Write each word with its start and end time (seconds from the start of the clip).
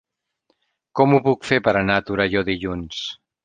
Com 1.01 1.13
ho 1.13 1.21
puc 1.29 1.47
fer 1.51 1.61
per 1.69 1.77
anar 1.85 2.01
a 2.01 2.05
Torelló 2.11 2.47
dilluns? 2.51 3.07